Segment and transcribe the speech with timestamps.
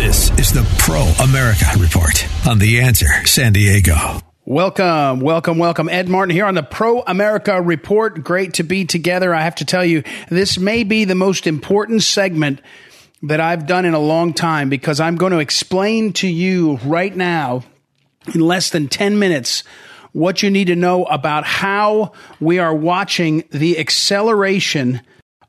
[0.00, 3.94] This is the Pro America Report on The Answer San Diego.
[4.46, 5.90] Welcome, welcome, welcome.
[5.90, 8.24] Ed Martin here on the Pro America Report.
[8.24, 9.34] Great to be together.
[9.34, 12.62] I have to tell you, this may be the most important segment
[13.24, 17.14] that I've done in a long time because I'm going to explain to you right
[17.14, 17.62] now,
[18.34, 19.64] in less than 10 minutes,
[20.12, 25.02] what you need to know about how we are watching the acceleration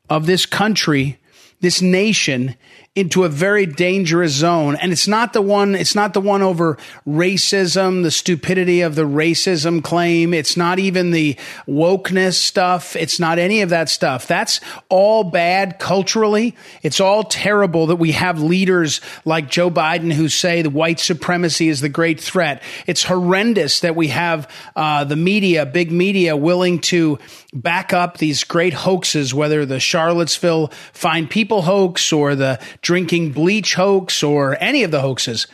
[0.10, 1.22] of this country,
[1.62, 2.58] this nation
[2.94, 4.76] into a very dangerous zone.
[4.76, 6.78] And it's not the one, it's not the one over
[7.08, 10.34] racism, the stupidity of the racism claim.
[10.34, 12.98] It's not even the wokeness stuff.
[12.98, 14.28] It's not any of that stuff.
[14.28, 16.54] That's all bad culturally.
[16.84, 21.70] It's all terrible that we have leaders like Joe Biden who say the white supremacy
[21.70, 22.62] is the great threat.
[22.88, 27.20] It's horrendous that we have uh, the media, big media, willing to
[27.54, 33.76] back up these great hoaxes, whether the Charlottesville Fine People hoax or the drinking bleach
[33.76, 35.48] hoax or any of the hoaxes.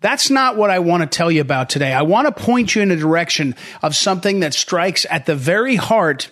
[0.00, 1.92] That's not what I want to tell you about today.
[1.92, 5.76] I want to point you in a direction of something that strikes at the very
[5.76, 6.30] heart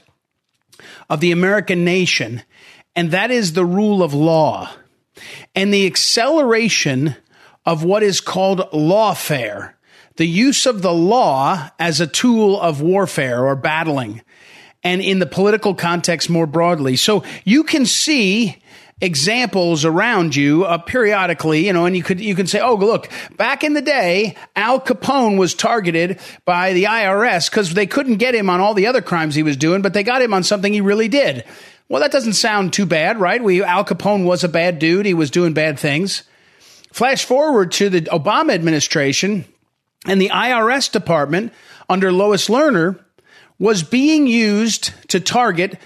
[1.09, 2.43] of the American nation,
[2.95, 4.71] and that is the rule of law
[5.55, 7.17] and the acceleration
[7.65, 9.73] of what is called lawfare,
[10.17, 14.23] the use of the law as a tool of warfare or battling
[14.83, 16.97] and in the political context more broadly.
[16.97, 18.59] So you can see
[19.01, 23.09] examples around you uh, periodically, you know, and you could you can say, "Oh, look,
[23.37, 28.35] back in the day, Al Capone was targeted by the IRS because they couldn't get
[28.35, 30.73] him on all the other crimes he was doing, but they got him on something
[30.73, 31.45] he really did."
[31.89, 33.43] Well, that doesn't sound too bad, right?
[33.43, 36.23] We Al Capone was a bad dude; he was doing bad things.
[36.93, 39.45] Flash forward to the Obama administration
[40.07, 41.53] and the IRS department
[41.89, 43.01] under Lois Lerner
[43.59, 45.79] was being used to target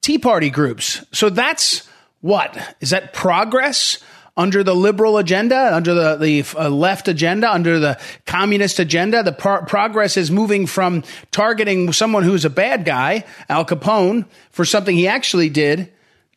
[0.00, 1.04] Tea Party groups.
[1.12, 1.88] So that's
[2.20, 2.76] what?
[2.80, 3.98] Is that progress?
[4.36, 9.22] under the liberal agenda, under the, the uh, left agenda, under the communist agenda.
[9.22, 14.64] The pro- progress is moving from targeting someone who's a bad guy, Al Capone, for
[14.64, 15.90] something he actually did,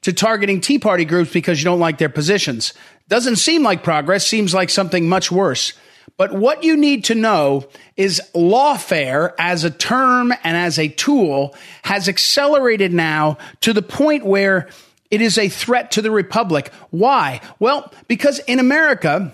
[0.04, 2.74] to targeting Tea Party groups because you don't like their positions.
[3.10, 5.74] Doesn't seem like progress, seems like something much worse.
[6.16, 7.68] But what you need to know
[7.98, 14.26] is lawfare as a term and as a tool has accelerated now to the point
[14.26, 14.70] where
[15.12, 16.72] it is a threat to the republic.
[16.90, 17.42] Why?
[17.60, 19.32] Well, because in America,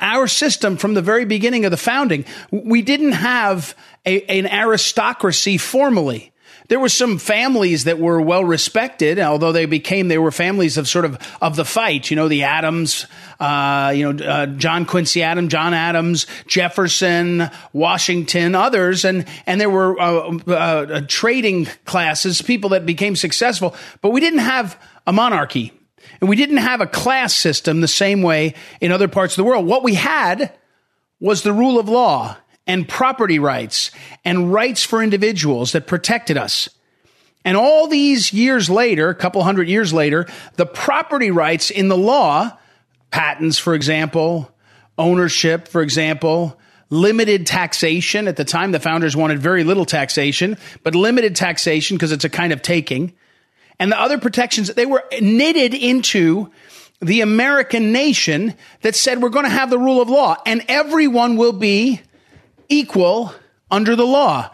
[0.00, 3.74] our system from the very beginning of the founding, we didn't have
[4.04, 6.32] a, an aristocracy formally
[6.68, 10.88] there were some families that were well respected, although they became they were families of
[10.88, 12.10] sort of of the fight.
[12.10, 13.06] You know, the Adams,
[13.38, 19.68] uh, you know, uh, John Quincy Adams, John Adams, Jefferson, Washington, others, and and there
[19.68, 25.72] were uh, uh trading classes, people that became successful, but we didn't have a monarchy,
[26.20, 29.44] and we didn't have a class system the same way in other parts of the
[29.44, 29.66] world.
[29.66, 30.50] What we had
[31.20, 33.90] was the rule of law and property rights
[34.24, 36.68] and rights for individuals that protected us.
[37.44, 41.96] And all these years later, a couple hundred years later, the property rights in the
[41.96, 42.56] law,
[43.10, 44.50] patents, for example,
[44.96, 46.58] ownership, for example,
[46.88, 48.28] limited taxation.
[48.28, 52.30] At the time, the founders wanted very little taxation, but limited taxation because it's a
[52.30, 53.12] kind of taking.
[53.78, 56.50] And the other protections, they were knitted into
[57.00, 61.36] the American nation that said we're going to have the rule of law and everyone
[61.36, 62.00] will be
[62.68, 63.32] equal
[63.70, 64.50] under the law.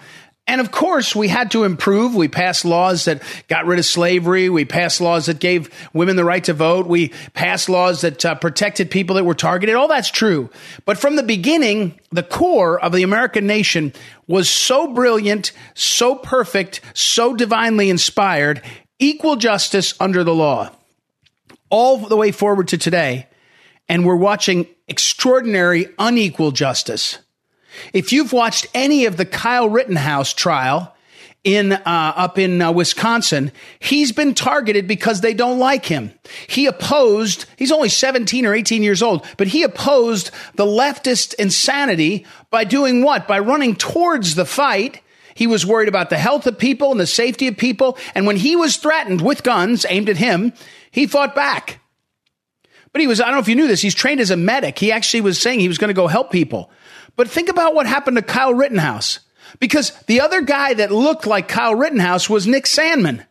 [0.50, 2.16] And of course, we had to improve.
[2.16, 4.48] We passed laws that got rid of slavery.
[4.48, 6.88] We passed laws that gave women the right to vote.
[6.88, 9.76] We passed laws that uh, protected people that were targeted.
[9.76, 10.50] All that's true.
[10.84, 13.92] But from the beginning, the core of the American nation
[14.26, 18.60] was so brilliant, so perfect, so divinely inspired,
[18.98, 20.72] equal justice under the law.
[21.68, 23.28] All the way forward to today.
[23.88, 27.18] And we're watching extraordinary unequal justice
[27.92, 30.94] if you've watched any of the Kyle Rittenhouse trial
[31.42, 36.12] in uh, up in uh, Wisconsin, he's been targeted because they don't like him.
[36.48, 37.46] He opposed.
[37.56, 43.02] He's only 17 or 18 years old, but he opposed the leftist insanity by doing
[43.02, 43.26] what?
[43.26, 45.00] By running towards the fight.
[45.34, 47.96] He was worried about the health of people and the safety of people.
[48.14, 50.52] And when he was threatened with guns aimed at him,
[50.90, 51.80] he fought back.
[52.92, 54.78] But he was, I don't know if you knew this, he's trained as a medic.
[54.78, 56.70] He actually was saying he was going to go help people.
[57.16, 59.20] But think about what happened to Kyle Rittenhouse.
[59.58, 63.24] Because the other guy that looked like Kyle Rittenhouse was Nick Sandmann.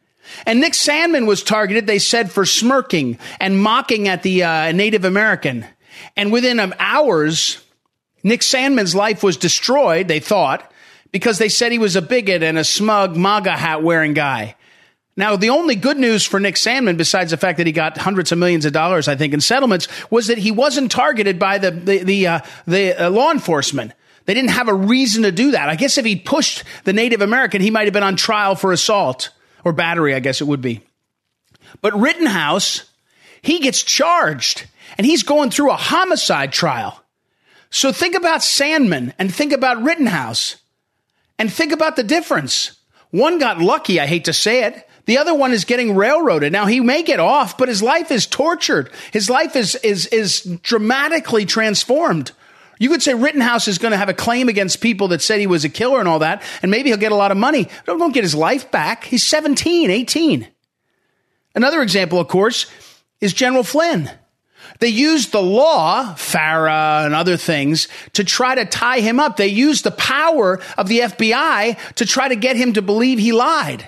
[0.45, 5.05] And Nick Sandmann was targeted, they said, for smirking and mocking at the uh, Native
[5.05, 5.65] American.
[6.15, 7.63] And within hours,
[8.23, 10.71] Nick Sandmann's life was destroyed, they thought,
[11.11, 14.55] because they said he was a bigot and a smug MAGA hat wearing guy.
[15.19, 18.31] Now, the only good news for Nick Sandmann, besides the fact that he got hundreds
[18.31, 21.71] of millions of dollars, I think, in settlements, was that he wasn't targeted by the
[21.71, 23.91] the the, uh, the uh, law enforcement.
[24.23, 25.67] They didn't have a reason to do that.
[25.67, 28.71] I guess if he pushed the Native American, he might have been on trial for
[28.71, 29.31] assault
[29.65, 30.15] or battery.
[30.15, 30.79] I guess it would be.
[31.81, 32.89] But Rittenhouse,
[33.41, 34.67] he gets charged,
[34.97, 36.97] and he's going through a homicide trial.
[37.71, 40.55] So think about Sandmann and think about Rittenhouse
[41.37, 42.79] and think about the difference.
[43.11, 44.85] One got lucky, I hate to say it.
[45.09, 46.51] The other one is getting railroaded.
[46.51, 48.91] Now he may get off, but his life is tortured.
[49.11, 52.31] His life is, is, is dramatically transformed.
[52.77, 55.47] You could say Rittenhouse is going to have a claim against people that said he
[55.47, 57.69] was a killer and all that, and maybe he'll get a lot of money.
[57.87, 59.03] Don't get his life back.
[59.03, 60.47] He's 17, 18.
[61.55, 62.67] Another example, of course,
[63.19, 64.11] is General Flynn.
[64.77, 66.69] They used the lawfare
[67.03, 69.37] and other things, to try to tie him up.
[69.37, 73.31] They used the power of the FBI to try to get him to believe he
[73.31, 73.87] lied.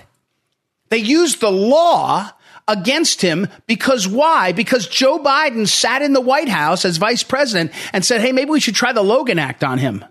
[0.92, 2.28] They used the law
[2.68, 4.52] against him because why?
[4.52, 8.50] Because Joe Biden sat in the White House as vice president and said, hey, maybe
[8.50, 10.04] we should try the Logan Act on him.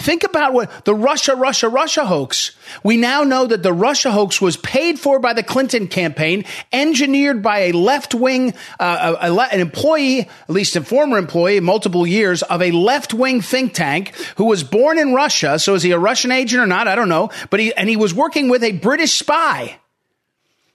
[0.00, 2.52] Think about what the Russia, Russia, Russia hoax.
[2.82, 7.42] We now know that the Russia hoax was paid for by the Clinton campaign, engineered
[7.42, 9.16] by a left wing, uh,
[9.52, 14.14] an employee, at least a former employee, multiple years of a left wing think tank
[14.36, 15.58] who was born in Russia.
[15.58, 16.88] So is he a Russian agent or not?
[16.88, 17.30] I don't know.
[17.50, 19.76] But he, and he was working with a British spy.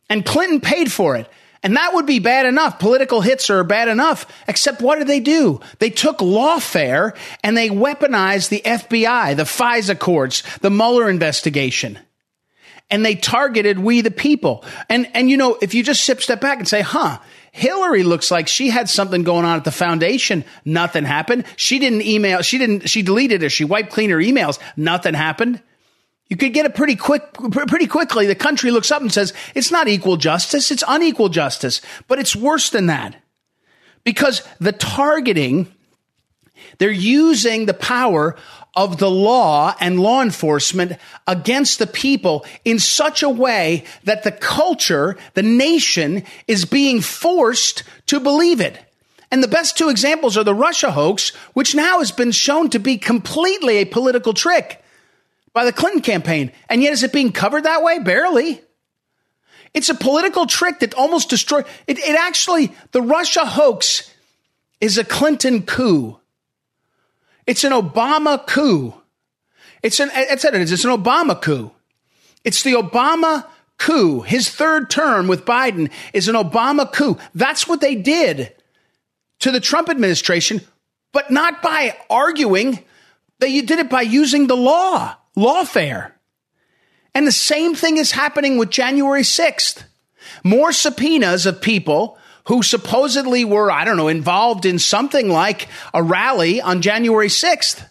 [0.08, 1.28] And Clinton paid for it.
[1.66, 2.78] And that would be bad enough.
[2.78, 4.28] Political hits are bad enough.
[4.48, 5.62] Except what did they do?
[5.80, 11.98] They took lawfare and they weaponized the FBI, the FISA courts, the Mueller investigation.
[12.92, 14.64] And they targeted we the people.
[14.90, 17.18] And, and you know, if you just step back and say, huh,
[17.52, 20.46] Hillary looks like she had something going on at the foundation.
[20.66, 21.46] Nothing happened.
[21.56, 22.44] She didn't email.
[22.44, 23.50] She didn't, she deleted it.
[23.50, 24.60] She wiped clean her emails.
[24.78, 25.64] Nothing happened.
[26.28, 28.26] You could get it pretty quick, pretty quickly.
[28.26, 30.72] The country looks up and says, it's not equal justice.
[30.72, 33.16] It's unequal justice, but it's worse than that
[34.04, 35.68] because the targeting,
[36.80, 38.36] they're using the power
[38.76, 40.94] of the law and law enforcement
[41.28, 47.84] against the people in such a way that the culture, the nation is being forced
[48.08, 48.80] to believe it.
[49.32, 52.80] And the best two examples are the Russia hoax, which now has been shown to
[52.80, 54.82] be completely a political trick
[55.56, 56.52] by the Clinton campaign.
[56.70, 57.98] And yet, is it being covered that way?
[57.98, 58.62] Barely.
[59.74, 61.98] It's a political trick that almost destroyed it.
[61.98, 64.14] It actually, the Russia hoax
[64.82, 66.20] is a Clinton coup.
[67.48, 68.94] It's an Obama coup.
[69.82, 71.72] It's an, it's, it's an Obama coup.
[72.44, 73.46] It's the Obama
[73.78, 74.22] coup.
[74.22, 77.18] His third term with Biden is an Obama coup.
[77.34, 78.54] That's what they did
[79.40, 80.62] to the Trump administration,
[81.14, 82.84] but not by arguing.
[83.40, 86.12] They did it by using the law lawfare.
[87.14, 89.84] And the same thing is happening with January 6th.
[90.44, 96.04] More subpoenas of people who supposedly were, I don't know, involved in something like a
[96.04, 97.86] rally on January 6th.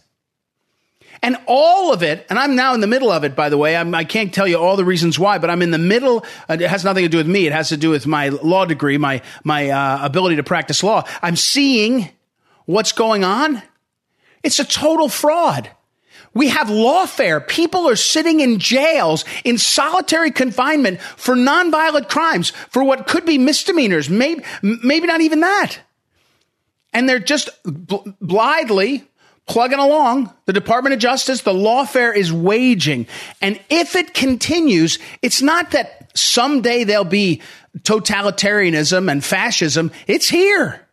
[1.23, 3.75] And all of it, and I'm now in the middle of it, by the way.
[3.75, 6.25] I'm, I can not tell you all the reasons why, but I'm in the middle.
[6.50, 7.47] Uh, it has nothing to do with me.
[7.47, 11.04] It has to do with my law degree, my, my uh, ability to practice law.
[11.23, 12.11] I'm seeing
[12.66, 13.62] what's going on.
[14.42, 15.71] It's a total fraud.
[16.35, 17.47] We have lawfare.
[17.47, 23.38] People are sitting in jails in solitary confinement for nonviolent crimes, for what could be
[23.38, 25.79] misdemeanors, maybe, maybe not even that.
[26.93, 29.05] And they're just bl- blithely
[29.47, 30.33] plugging along.
[30.47, 33.07] The Department of Justice, the lawfare is waging.
[33.41, 37.43] And if it continues, it's not that someday there'll be
[37.81, 39.93] totalitarianism and fascism.
[40.07, 40.84] It's here.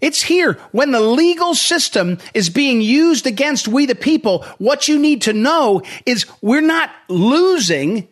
[0.00, 0.54] It's here.
[0.72, 5.32] When the legal system is being used against we the people, what you need to
[5.32, 8.08] know is we're not losing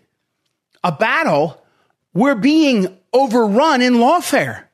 [0.85, 1.62] a battle.
[2.14, 4.68] We're being overrun in lawfare.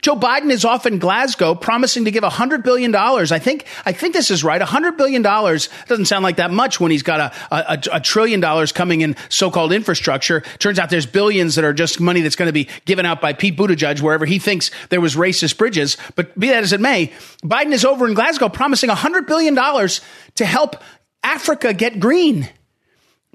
[0.00, 2.94] Joe Biden is off in Glasgow promising to give $100 billion.
[2.94, 4.60] I think, I think this is right.
[4.60, 8.72] $100 billion doesn't sound like that much when he's got a, a, a trillion dollars
[8.72, 10.40] coming in so-called infrastructure.
[10.58, 13.32] Turns out there's billions that are just money that's going to be given out by
[13.32, 15.96] Pete Buttigieg wherever he thinks there was racist bridges.
[16.14, 17.12] But be that as it may,
[17.44, 20.82] Biden is over in Glasgow promising $100 billion to help
[21.22, 22.48] Africa get green.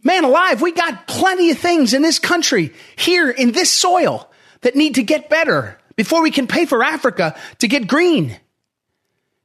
[0.04, 4.30] Man alive, we got plenty of things in this country, here in this soil,
[4.62, 8.38] that need to get better before we can pay for Africa to get green.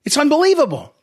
[0.05, 0.95] It's unbelievable.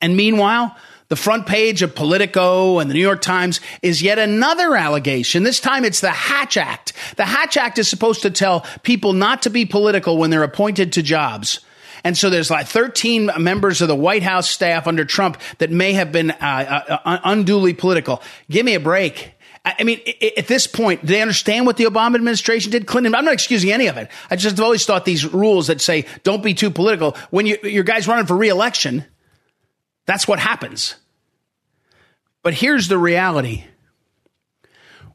[0.00, 0.76] And meanwhile,
[1.08, 5.44] the front page of Politico and the New York Times is yet another allegation.
[5.44, 6.92] This time it's the Hatch Act.
[7.16, 10.94] The Hatch Act is supposed to tell people not to be political when they're appointed
[10.94, 11.60] to jobs.
[12.04, 15.94] And so there's like 13 members of the White House staff under Trump that may
[15.94, 18.22] have been uh, uh, unduly political.
[18.50, 19.33] Give me a break.
[19.64, 20.00] I mean,
[20.36, 22.86] at this point, do they understand what the Obama administration did?
[22.86, 24.10] Clinton, I'm not excusing any of it.
[24.28, 27.16] I just have always thought these rules that say don't be too political.
[27.30, 29.06] When you, your guy's running for reelection,
[30.04, 30.96] that's what happens.
[32.42, 33.64] But here's the reality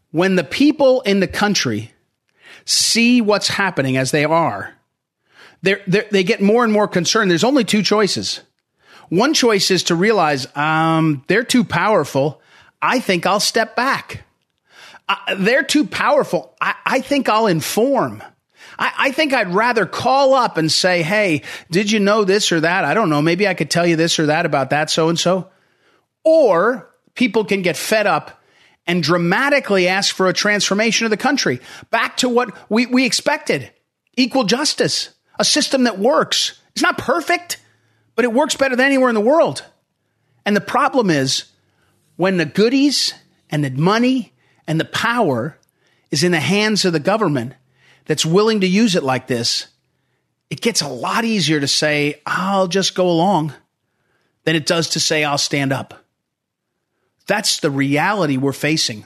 [0.09, 1.93] when the people in the country
[2.65, 4.73] see what's happening as they are,
[5.61, 7.29] they're, they're, they get more and more concerned.
[7.29, 8.41] There's only two choices.
[9.09, 12.41] One choice is to realize um, they're too powerful.
[12.81, 14.23] I think I'll step back.
[15.09, 16.55] Uh, they're too powerful.
[16.61, 18.23] I, I think I'll inform.
[18.77, 22.59] I, I, think I'd rather call up and say, Hey, did you know this or
[22.59, 22.85] that?
[22.85, 23.21] I don't know.
[23.21, 25.49] Maybe I could tell you this or that about that so and so.
[26.23, 28.39] Or people can get fed up
[28.85, 33.71] and dramatically ask for a transformation of the country back to what we, we expected
[34.15, 36.61] equal justice, a system that works.
[36.73, 37.57] It's not perfect,
[38.15, 39.65] but it works better than anywhere in the world.
[40.45, 41.45] And the problem is
[42.15, 43.13] when the goodies
[43.49, 44.33] and the money
[44.69, 45.57] and the power
[46.11, 47.53] is in the hands of the government
[48.05, 49.67] that's willing to use it like this,
[50.51, 53.51] it gets a lot easier to say, I'll just go along
[54.43, 56.05] than it does to say, I'll stand up.
[57.25, 59.05] That's the reality we're facing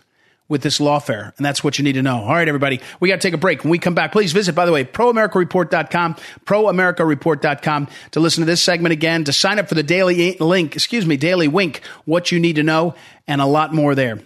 [0.49, 1.35] with this lawfare.
[1.37, 2.17] And that's what you need to know.
[2.17, 3.63] All right, everybody, we got to take a break.
[3.63, 6.15] When we come back, please visit, by the way, proamericareport.com,
[6.45, 11.05] proamericareport.com to listen to this segment again, to sign up for the daily link, excuse
[11.05, 12.95] me, daily wink, what you need to know,
[13.27, 14.19] and a lot more there.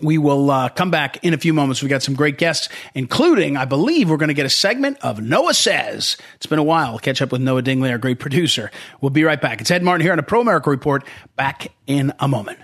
[0.00, 1.82] We will uh, come back in a few moments.
[1.82, 5.20] We've got some great guests, including, I believe, we're going to get a segment of
[5.20, 6.16] Noah Says.
[6.36, 6.98] It's been a while.
[6.98, 8.70] Catch up with Noah Dingley, our great producer.
[9.00, 9.60] We'll be right back.
[9.60, 11.04] It's Ed Martin here on a Pro America Report.
[11.36, 12.58] Back in a moment.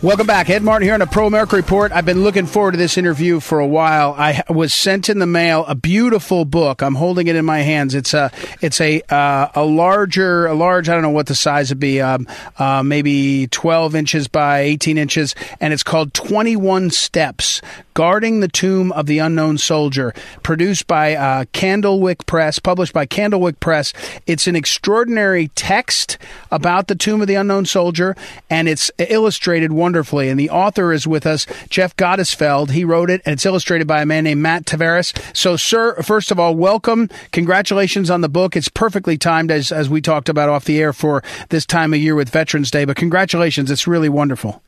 [0.00, 0.48] Welcome back.
[0.48, 1.90] Ed Martin here on a Pro America Report.
[1.90, 4.14] I've been looking forward to this interview for a while.
[4.16, 6.82] I was sent in the mail a beautiful book.
[6.82, 7.96] I'm holding it in my hands.
[7.96, 11.70] It's a, it's a, uh, a larger, a large, I don't know what the size
[11.70, 12.28] would be, um,
[12.60, 17.60] uh, maybe 12 inches by 18 inches, and it's called 21 Steps
[17.98, 20.14] Guarding the Tomb of the Unknown Soldier,
[20.44, 23.92] produced by uh, Candlewick Press, published by Candlewick Press.
[24.24, 26.16] It's an extraordinary text
[26.52, 28.14] about the Tomb of the Unknown Soldier,
[28.48, 30.28] and it's illustrated wonderfully.
[30.28, 32.70] And the author is with us, Jeff Gottesfeld.
[32.70, 35.12] He wrote it, and it's illustrated by a man named Matt Tavares.
[35.36, 37.10] So, sir, first of all, welcome.
[37.32, 38.54] Congratulations on the book.
[38.54, 41.98] It's perfectly timed, as, as we talked about off the air, for this time of
[41.98, 42.84] year with Veterans Day.
[42.84, 43.72] But congratulations.
[43.72, 44.62] It's really wonderful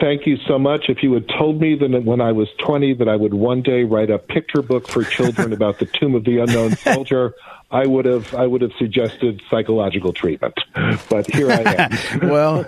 [0.00, 0.86] thank you so much.
[0.88, 3.84] If you had told me that when I was 20 that I would one day
[3.84, 7.34] write a picture book for children about the tomb of the unknown soldier,
[7.72, 10.54] I would have I would have suggested psychological treatment,
[11.08, 11.88] but here I
[12.20, 12.28] am.
[12.28, 12.66] well,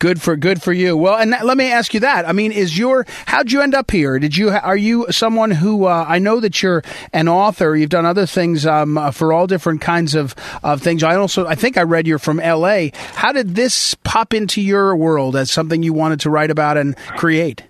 [0.00, 0.96] good for good for you.
[0.96, 2.28] Well, and let me ask you that.
[2.28, 4.18] I mean, is your how'd you end up here?
[4.18, 6.82] Did you are you someone who uh, I know that you're
[7.12, 7.76] an author.
[7.76, 10.34] You've done other things um, uh, for all different kinds of
[10.64, 11.04] of things.
[11.04, 12.90] I also I think I read you're from L.A.
[13.14, 16.96] How did this pop into your world as something you wanted to write about and
[17.16, 17.62] create?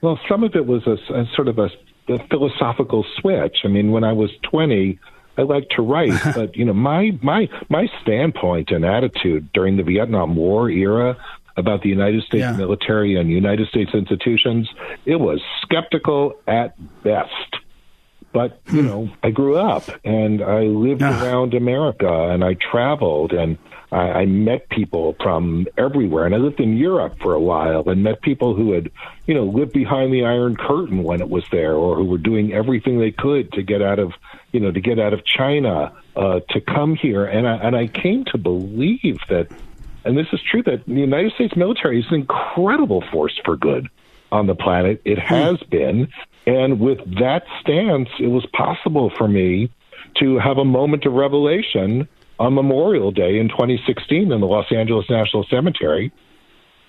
[0.00, 1.70] Well, some of it was a, a sort of a,
[2.08, 3.58] a philosophical switch.
[3.64, 5.00] I mean, when I was twenty.
[5.36, 9.82] I like to write, but you know, my my my standpoint and attitude during the
[9.82, 11.16] Vietnam War era
[11.56, 12.52] about the United States yeah.
[12.52, 14.68] military and United States institutions,
[15.04, 17.30] it was skeptical at best.
[18.32, 18.86] But you hmm.
[18.86, 23.58] know, I grew up and I lived around America and I traveled and
[23.92, 28.02] I, I met people from everywhere, and I lived in Europe for a while and
[28.02, 28.90] met people who had,
[29.26, 32.52] you know, lived behind the Iron Curtain when it was there, or who were doing
[32.52, 34.12] everything they could to get out of,
[34.52, 37.86] you know, to get out of China uh, to come here, and I, and I
[37.86, 39.48] came to believe that,
[40.04, 43.88] and this is true, that the United States military is an incredible force for good
[44.30, 45.02] on the planet.
[45.04, 45.26] It hmm.
[45.26, 46.08] has been,
[46.46, 49.70] and with that stance, it was possible for me
[50.16, 52.08] to have a moment of revelation
[52.38, 56.12] on Memorial Day in 2016 in the Los Angeles National Cemetery,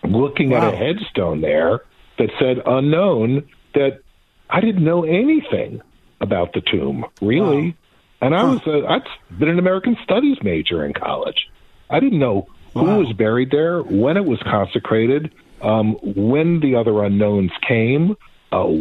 [0.04, 0.68] looking wow.
[0.68, 1.82] at a headstone there
[2.18, 4.02] that said unknown, that
[4.50, 5.82] I didn't know anything
[6.22, 7.70] about the tomb, really.
[7.70, 7.74] Wow.
[8.22, 11.50] And I was a, I'd been an American Studies major in college.
[11.90, 13.00] I didn't know who wow.
[13.00, 18.16] was buried there, when it was consecrated, um, when the other unknowns came,
[18.52, 18.72] uh,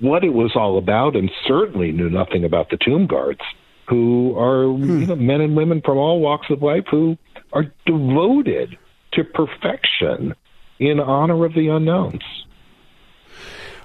[0.00, 3.40] what it was all about, and certainly knew nothing about the tomb guards
[3.88, 5.00] who are hmm.
[5.00, 7.16] you know, men and women from all walks of life who
[7.52, 8.76] are devoted
[9.12, 10.34] to perfection
[10.78, 12.22] in honor of the unknowns.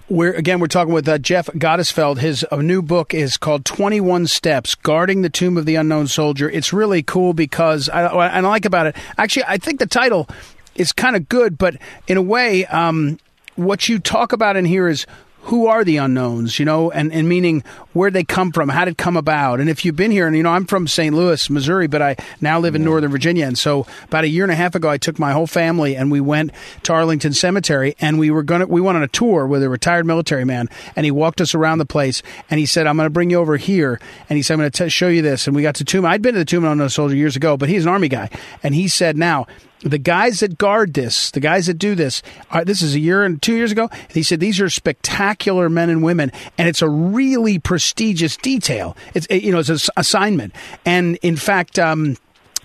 [0.09, 2.17] We're again we're talking with uh, Jeff Gottesfeld.
[2.17, 6.49] His uh, new book is called 21 Steps: Guarding the Tomb of the Unknown Soldier.
[6.49, 8.97] It's really cool because I, I like about it.
[9.17, 10.27] Actually, I think the title
[10.75, 11.77] is kind of good, but
[12.07, 13.19] in a way, um,
[13.55, 15.05] what you talk about in here is
[15.43, 18.91] who are the unknowns, you know, and, and meaning where they come from, how did
[18.91, 19.59] it come about?
[19.59, 21.15] And if you've been here, and you know, I'm from St.
[21.15, 23.45] Louis, Missouri, but I now live in Northern Virginia.
[23.45, 26.11] And so about a year and a half ago, I took my whole family and
[26.11, 26.51] we went
[26.83, 29.69] to Arlington Cemetery and we were going to, we went on a tour with a
[29.69, 33.07] retired military man and he walked us around the place and he said, I'm going
[33.07, 33.99] to bring you over here.
[34.29, 35.47] And he said, I'm going to show you this.
[35.47, 36.05] And we got to Tomb.
[36.05, 38.29] I'd been to the Tomb of Unknown Soldier years ago, but he's an army guy.
[38.63, 39.47] And he said, now,
[39.83, 42.21] the guys that guard this, the guys that do this,
[42.51, 43.89] are, this is a year and two years ago.
[44.09, 48.95] he said these are spectacular men and women, and it's a really prestigious detail.
[49.13, 51.79] It's you know it's an assignment, and in fact.
[51.79, 52.17] Um,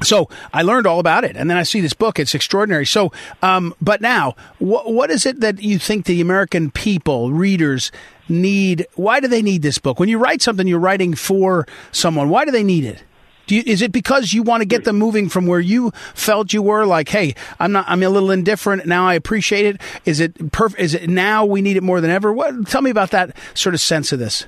[0.02, 2.18] so I learned all about it, and then I see this book.
[2.18, 2.84] It's extraordinary.
[2.84, 7.90] So, um, but now, wh- what is it that you think the American people, readers,
[8.28, 8.86] need?
[8.96, 9.98] Why do they need this book?
[9.98, 12.28] When you write something, you're writing for someone.
[12.28, 13.02] Why do they need it?
[13.48, 16.62] You, is it because you want to get them moving from where you felt you
[16.62, 16.84] were?
[16.84, 17.84] Like, hey, I'm not.
[17.88, 19.06] I'm a little indifferent now.
[19.06, 19.80] I appreciate it.
[20.04, 20.80] Is it perfect?
[20.80, 22.32] Is it now we need it more than ever?
[22.32, 22.68] What?
[22.68, 24.46] Tell me about that sort of sense of this.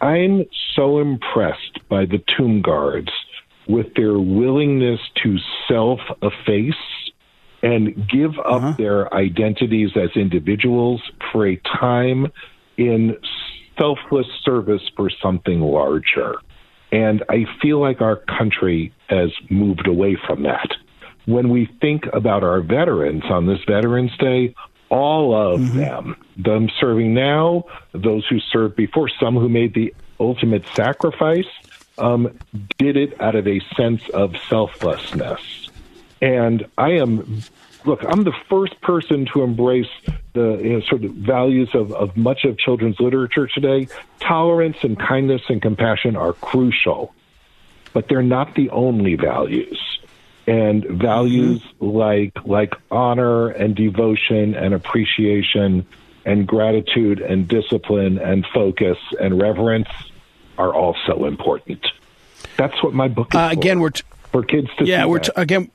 [0.00, 3.10] I'm so impressed by the tomb guards
[3.68, 5.38] with their willingness to
[5.68, 6.74] self efface
[7.62, 8.72] and give up uh-huh.
[8.76, 11.00] their identities as individuals
[11.32, 12.30] for a time
[12.76, 13.16] in
[13.78, 16.36] selfless service for something larger.
[16.94, 20.70] And I feel like our country has moved away from that.
[21.26, 24.54] When we think about our veterans on this Veterans Day,
[24.90, 25.78] all of mm-hmm.
[25.78, 31.48] them, them serving now, those who served before, some who made the ultimate sacrifice,
[31.98, 32.38] um,
[32.78, 35.68] did it out of a sense of selflessness.
[36.22, 37.42] And I am
[37.84, 39.88] look, I'm the first person to embrace
[40.32, 43.88] the you know, sort of values of, of much of children's literature today.
[44.20, 47.14] Tolerance and kindness and compassion are crucial,
[47.92, 49.80] but they're not the only values.
[50.46, 51.86] And values mm-hmm.
[51.86, 55.86] like like honor and devotion and appreciation
[56.26, 59.88] and gratitude and discipline and focus and reverence
[60.58, 61.86] are also important.
[62.58, 63.78] That's what my book is uh, again.
[63.78, 65.06] For, we're t- for kids to yeah.
[65.06, 65.70] we're t- again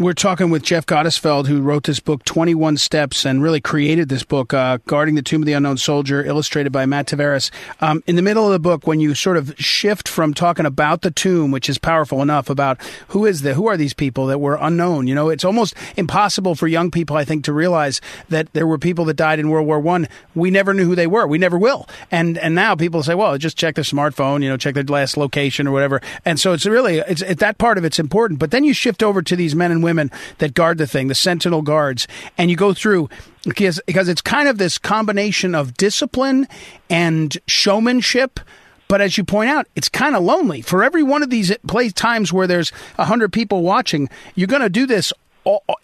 [0.00, 4.22] we're talking with Jeff Gottesfeld, who wrote this book, 21 Steps, and really created this
[4.22, 7.50] book, uh, Guarding the Tomb of the Unknown Soldier, illustrated by Matt Tavares.
[7.82, 11.02] Um, in the middle of the book, when you sort of shift from talking about
[11.02, 14.38] the tomb, which is powerful enough, about who is the, who are these people that
[14.38, 18.50] were unknown, you know, it's almost impossible for young people, I think, to realize that
[18.54, 20.08] there were people that died in World War One.
[20.34, 21.26] We never knew who they were.
[21.26, 21.86] We never will.
[22.10, 25.18] And, and now people say, well, just check their smartphone, you know, check their last
[25.18, 26.00] location or whatever.
[26.24, 28.40] And so it's really, it's, it, that part of it's important.
[28.40, 31.08] But then you shift over to these men and women women that guard the thing,
[31.08, 32.06] the sentinel guards,
[32.38, 33.08] and you go through
[33.44, 36.46] because because it's kind of this combination of discipline
[36.88, 38.38] and showmanship.
[38.86, 40.62] But as you point out, it's kind of lonely.
[40.62, 44.68] For every one of these play times where there's hundred people watching, you're going to
[44.68, 45.12] do this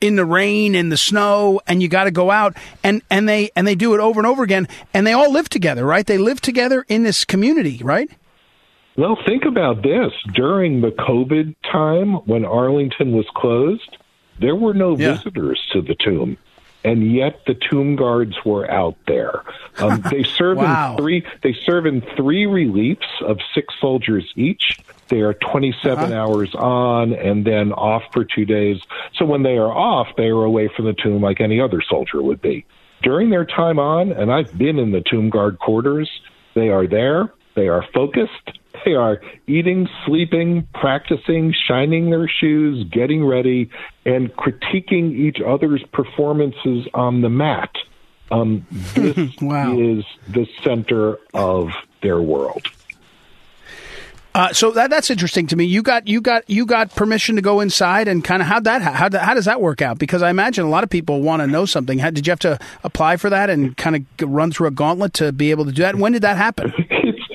[0.00, 3.50] in the rain in the snow and you got to go out and and they
[3.56, 6.18] and they do it over and over again and they all live together right they
[6.18, 8.10] live together in this community right
[8.96, 10.12] well, think about this.
[10.32, 13.98] During the COVID time when Arlington was closed,
[14.38, 15.14] there were no yeah.
[15.14, 16.38] visitors to the tomb.
[16.84, 19.42] And yet the tomb guards were out there.
[19.78, 20.92] Um, they serve wow.
[20.92, 21.26] in three.
[21.42, 24.78] They serve in three reliefs of six soldiers each.
[25.08, 26.14] They are 27 uh-huh.
[26.14, 28.80] hours on and then off for two days.
[29.14, 32.22] So when they are off, they are away from the tomb like any other soldier
[32.22, 32.64] would be.
[33.02, 36.10] During their time on, and I've been in the tomb guard quarters,
[36.54, 37.32] they are there.
[37.56, 38.58] They are focused.
[38.84, 43.70] They are eating, sleeping, practicing, shining their shoes, getting ready,
[44.04, 47.70] and critiquing each other's performances on the mat.
[48.30, 49.76] Um, this wow.
[49.76, 51.70] is the center of
[52.02, 52.68] their world.
[54.34, 55.64] Uh, so that that's interesting to me.
[55.64, 58.82] You got you got you got permission to go inside and kind of how that
[58.82, 59.98] how how does that work out?
[59.98, 61.98] Because I imagine a lot of people want to know something.
[61.98, 65.14] How, did you have to apply for that and kind of run through a gauntlet
[65.14, 65.96] to be able to do that?
[65.96, 66.70] When did that happen?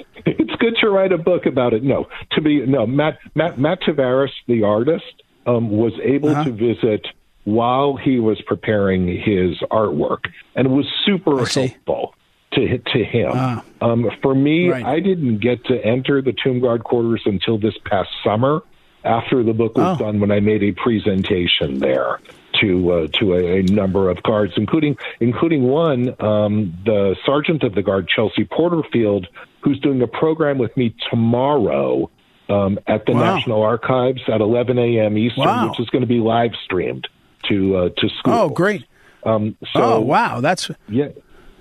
[0.61, 1.83] good to write a book about it.
[1.83, 6.45] No, to be no Matt Matt, Matt Tavares, the artist, um, was able uh-huh.
[6.45, 7.07] to visit
[7.43, 12.15] while he was preparing his artwork, and it was super helpful
[12.53, 13.31] to to him.
[13.33, 14.85] Uh, um, for me, right.
[14.85, 18.61] I didn't get to enter the Tomb Guard quarters until this past summer,
[19.03, 20.05] after the book was oh.
[20.05, 22.19] done, when I made a presentation there
[22.61, 27.75] to uh, to a, a, number of guards, including including one, um, the sergeant of
[27.75, 29.27] the guard, Chelsea Porterfield,
[29.61, 32.09] who's doing a program with me tomorrow
[32.49, 33.35] um, at the Wow.
[33.35, 35.17] National Archives at 11 a.m.
[35.17, 35.69] Eastern, Wow.
[35.69, 37.07] which is going to be live streamed
[37.49, 38.33] to uh, to school.
[38.33, 38.85] Oh, great.
[39.23, 40.41] Um, so, oh, wow.
[40.41, 41.09] That's Yeah,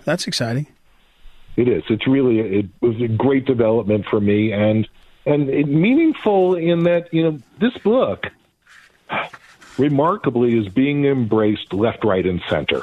[0.05, 0.67] that's exciting.
[1.57, 1.83] it is.
[1.91, 4.89] It's really it was a great development for me, and
[5.27, 8.27] and it, meaningful in that you know this book
[9.81, 12.83] remarkably is being embraced left, right, and center.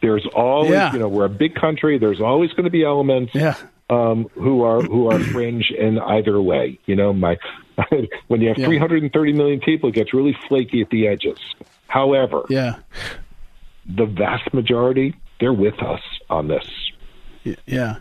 [0.00, 0.92] There's always, Yeah.
[0.92, 1.98] you know, we're a big country.
[1.98, 3.56] There's always going to be elements Yeah.
[3.90, 6.78] um, who are who are fringe in either way.
[6.86, 7.36] You know, my
[8.28, 8.66] when you have Yeah.
[8.66, 11.38] 330 million people, it gets really flaky at the edges.
[11.88, 12.76] However, Yeah.
[13.86, 16.68] the vast majority they're with us on this.
[17.66, 17.96] Yeah.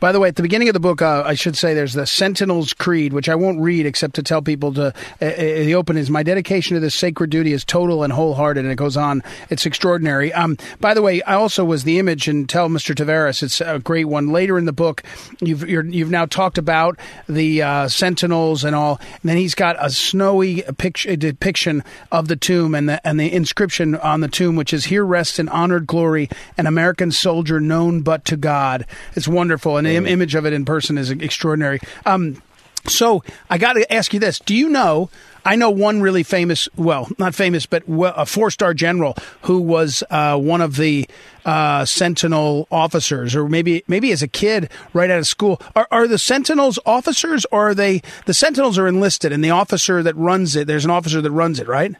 [0.00, 2.06] By the way, at the beginning of the book, uh, I should say there's the
[2.06, 4.86] Sentinel's Creed, which I won't read except to tell people to.
[5.20, 8.64] Uh, uh, the open is my dedication to this sacred duty is total and wholehearted,
[8.64, 9.22] and it goes on.
[9.50, 10.32] It's extraordinary.
[10.32, 12.94] Um, by the way, I also was the image, and tell Mr.
[12.94, 14.28] Tavares, it's a great one.
[14.28, 15.02] Later in the book,
[15.40, 19.00] you've you're, you've now talked about the uh, Sentinels and all.
[19.22, 23.32] And then he's got a snowy picture, depiction of the tomb and the and the
[23.32, 28.00] inscription on the tomb, which is "Here rests in honored glory an American soldier known
[28.00, 31.80] but to God." It's wonderful, and the im- image of it in person is extraordinary.
[32.06, 32.42] Um,
[32.86, 35.10] so I got to ask you this: Do you know?
[35.44, 40.38] I know one really famous, well, not famous, but a four-star general who was uh,
[40.38, 41.08] one of the
[41.44, 45.60] uh, Sentinel officers, or maybe maybe as a kid, right out of school.
[45.74, 48.02] Are, are the Sentinels officers, or are they?
[48.26, 51.58] The Sentinels are enlisted, and the officer that runs it, there's an officer that runs
[51.58, 51.92] it, right?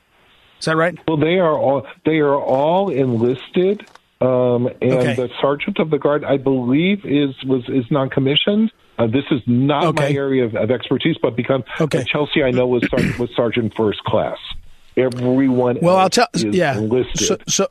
[0.61, 0.97] Is that right?
[1.09, 3.85] Well, they are all they are all enlisted,
[4.27, 5.15] um, and Okay.
[5.15, 8.71] the sergeant of the guard, I believe, is was is non-commissioned.
[8.99, 10.09] Uh, this is not Okay.
[10.11, 12.05] my area of, of expertise, but because Okay.
[12.05, 14.39] Chelsea, I know was sergeant, was sergeant first class.
[14.97, 16.29] Everyone, Well, I'll tell.
[16.35, 16.77] Yeah.
[16.77, 17.21] enlisted.
[17.27, 17.67] So, so,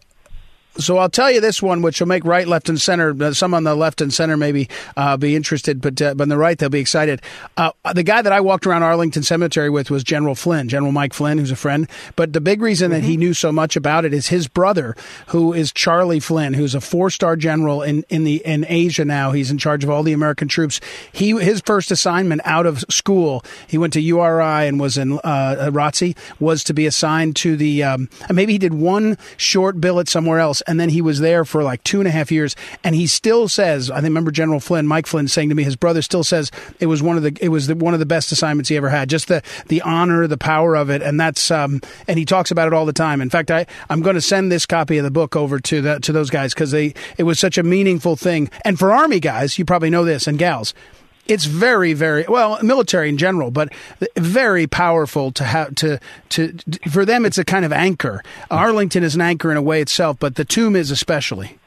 [0.78, 3.16] so I'll tell you this one, which will make right, left, and center.
[3.24, 6.30] uh, Some on the left and center maybe uh, be interested, but uh, but on
[6.30, 7.22] the right they'll be excited.
[7.58, 11.14] Uh, the guy that I walked around Arlington Cemetery with was General Flynn, General Mike
[11.14, 11.90] Flynn, who's a friend.
[12.16, 14.96] But the big reason that he knew so much about it is his brother,
[15.28, 19.32] who is Charlie Flynn, who's a four-star general in in the in Asia now.
[19.32, 20.80] He's in charge of all the American troops.
[21.12, 25.70] He his first assignment out of school, he went to URI and was in uh,
[25.72, 27.84] ROTC, was to be assigned to the.
[27.84, 31.64] Um, maybe he did one short billet somewhere else, and then he was there for
[31.64, 32.56] like two and a half years.
[32.84, 36.02] And he still says, I remember General Flynn, Mike Flynn, saying to me, his brother
[36.02, 38.70] still says it was one of the it was the, one of the best assignments
[38.70, 39.10] he ever had.
[39.10, 42.68] Just the the honor, the power of it, and that's um, and he talks about
[42.68, 43.22] it all the time.
[43.22, 46.00] In fact, I I'm going to send this copy of the book over to the
[46.00, 48.50] to those guys because they it was such a meaningful thing.
[48.66, 50.74] And for Army guys, you probably know this, and gals
[51.28, 53.70] it's very very well military in general but
[54.18, 56.54] very powerful to have to to
[56.90, 60.18] for them it's a kind of anchor arlington is an anchor in a way itself
[60.20, 61.58] but the tomb is especially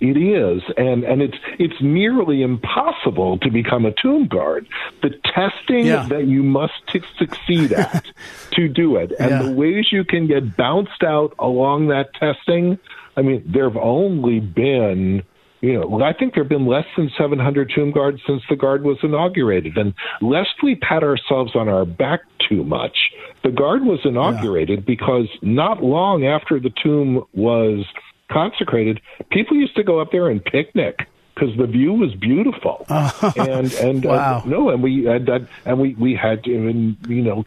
[0.00, 4.66] It is, and and it's it's nearly impossible to become a tomb guard.
[5.00, 6.06] The testing Yeah.
[6.08, 8.04] that you must t- succeed at
[8.56, 9.42] to do it, and Yeah.
[9.44, 12.80] the ways you can get bounced out along that testing.
[13.16, 15.22] I mean, there have only been.
[15.62, 18.56] You know, well, I think there have been less than 700 tomb guards since the
[18.56, 19.78] guard was inaugurated.
[19.78, 22.96] And lest we pat ourselves on our back too much,
[23.44, 27.86] the guard was inaugurated because not long after the tomb was
[28.30, 30.98] consecrated, people used to go up there and picnic
[31.34, 32.84] because the view was beautiful.
[33.36, 34.38] and and Wow.
[34.44, 37.44] uh, no, and we and, uh, and we we had and, you know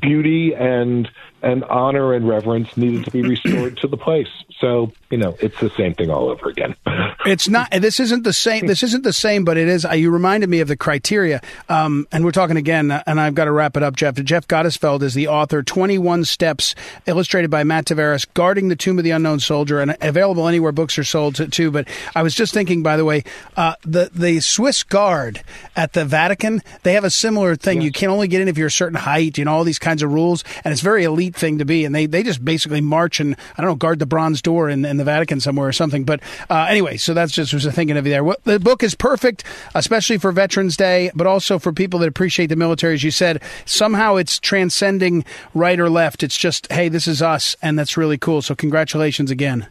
[0.00, 1.08] beauty and
[1.44, 4.28] and honor and reverence needed to be restored to the place.
[4.58, 6.74] So you know, it's the same thing all over again.
[7.26, 7.70] It's not.
[7.70, 8.66] This isn't the same.
[8.66, 9.86] This isn't the same, but it is.
[9.86, 11.40] Uh, you reminded me of the criteria.
[11.70, 13.96] Um, and we're talking again, uh, and I've got to wrap it up.
[13.96, 15.62] Jeff Jeff Gottesfeld is the author.
[15.62, 16.74] Twenty One Steps,
[17.06, 20.98] illustrated by Matt Tavares, guarding the tomb of the unknown soldier, and available anywhere books
[20.98, 21.70] are sold to, too.
[21.70, 23.24] But I was just thinking, by the way,
[23.56, 25.42] uh, the the Swiss Guard
[25.74, 27.80] at the Vatican, they have a similar thing.
[27.80, 29.38] You can only get in if you're a certain height.
[29.38, 31.84] You know all these kinds of rules, and it's very elite thing to be.
[31.84, 34.84] And they they just basically march and I don't know guard the bronze door in,
[34.84, 36.04] in the Vatican somewhere or something.
[36.04, 36.20] But
[36.50, 38.24] uh, anyway, so that's just was thinking of you there.
[38.24, 39.44] Well, the book is perfect,
[39.74, 42.94] especially for Veterans Day, but also for people that appreciate the military.
[42.94, 46.22] As you said, somehow it's transcending right or left.
[46.22, 48.42] It's just hey, this is us, and that's really cool.
[48.42, 49.68] So congratulations again.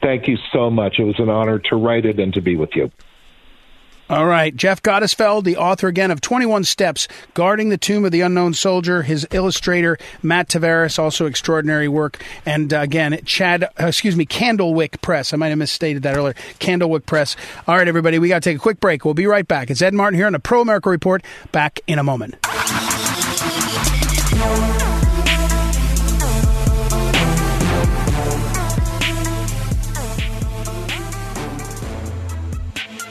[0.00, 0.98] Thank you so much.
[0.98, 2.90] It was an honor to write it and to be with you.
[4.10, 4.56] All right.
[4.56, 9.02] Jeff Gottesfeld, the author again of 21 Steps, Guarding the Tomb of the Unknown Soldier.
[9.02, 12.22] His illustrator, Matt Tavares, also extraordinary work.
[12.46, 15.34] And uh, again, Chad, uh, excuse me, Candlewick Press.
[15.34, 16.34] I might have misstated that earlier.
[16.58, 17.36] Candlewick Press.
[17.66, 19.04] All right, everybody, we got to take a quick break.
[19.04, 19.70] We'll be right back.
[19.70, 21.22] It's Ed Martin here on the Pro America Report.
[21.52, 22.36] Back in a moment.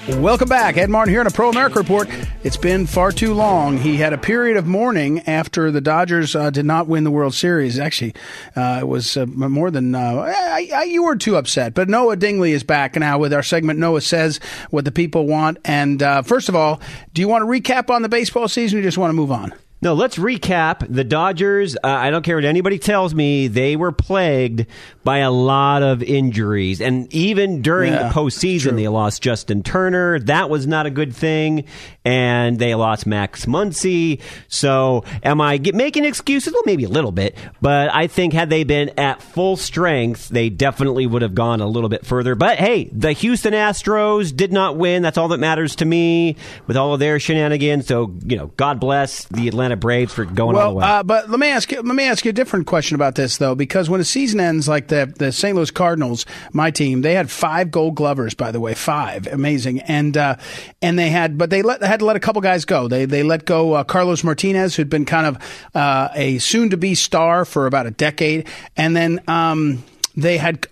[0.08, 0.78] Welcome back.
[0.78, 2.08] Ed Martin here on a Pro America Report.
[2.42, 3.78] It's been far too long.
[3.78, 7.34] He had a period of mourning after the Dodgers uh, did not win the World
[7.34, 7.78] Series.
[7.78, 8.16] Actually,
[8.56, 11.74] uh, it was uh, more than uh, I, I, you were too upset.
[11.74, 13.80] But Noah Dingley is back now with our segment.
[13.80, 14.40] Noah says
[14.70, 15.58] what the people want.
[15.66, 16.80] And uh, first of all,
[17.14, 19.54] do you want to recap on the baseball season, or just want to move on?
[19.80, 20.88] No, let's recap.
[20.90, 24.66] The Dodgers, uh, I don't care what anybody tells me, they were plagued
[25.04, 26.82] by a lot of injuries.
[26.82, 30.18] And even during yeah, the postseason, they lost Justin Turner.
[30.20, 31.66] That was not a good thing.
[32.04, 34.20] And they lost Max Muncy.
[34.48, 36.54] So am I get, making excuses?
[36.54, 37.38] Well, maybe a little bit.
[37.62, 41.68] But I think had they been at full strength, they definitely would have gone a
[41.68, 42.34] little bit further.
[42.34, 45.04] But hey, the Houston Astros did not win.
[45.04, 46.36] That's all that matters to me
[46.66, 47.86] with all of their shenanigans.
[47.86, 50.86] So, you know, God bless the Atlanta Atlanta Braves for going well, all the way.
[50.86, 53.38] Uh, but let me ask you, let me ask you a different question about this
[53.38, 55.56] though, because when the season ends, like the the St.
[55.56, 60.16] Louis Cardinals, my team, they had five Gold Glovers, by the way, five, amazing, and
[60.16, 60.38] uh,
[60.82, 62.88] and they had, but they let they had to let a couple guys go.
[62.88, 66.78] They they let go uh, Carlos Martinez, who'd been kind of uh, a soon to
[66.78, 69.84] be star for about a decade, and then um,
[70.16, 70.66] they had.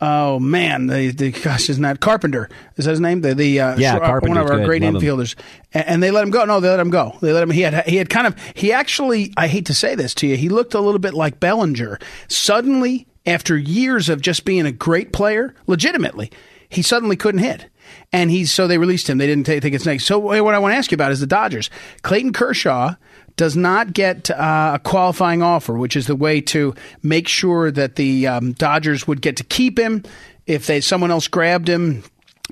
[0.00, 2.50] Uh, Oh man, the, the gosh, isn't that Carpenter?
[2.76, 3.22] Is that his name?
[3.22, 4.66] The the uh, yeah, one of our good.
[4.66, 5.34] great Love infielders,
[5.72, 6.44] and, and, they let him go.
[6.44, 7.16] No, they let him go.
[7.22, 7.50] They let him.
[7.50, 9.32] He had he had kind of he actually.
[9.36, 11.98] I hate to say this to you, he looked a little bit like Bellinger.
[12.28, 16.30] Suddenly, after years of just being a great player, legitimately,
[16.68, 17.66] he suddenly couldn't hit.
[18.12, 19.18] And he's so they released him.
[19.18, 20.04] They didn't take, take his next.
[20.04, 21.70] So what I want to ask you about is the Dodgers.
[22.02, 22.96] Clayton Kershaw
[23.36, 27.96] does not get uh, a qualifying offer, which is the way to make sure that
[27.96, 30.02] the um, Dodgers would get to keep him.
[30.46, 32.04] If they someone else grabbed him,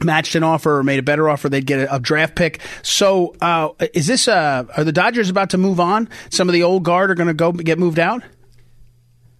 [0.03, 2.61] matched an offer or made a better offer, they'd get a, a draft pick.
[2.83, 6.09] So, uh, is this uh, are the Dodgers about to move on?
[6.31, 8.23] Some of the old guard are going to go get moved out.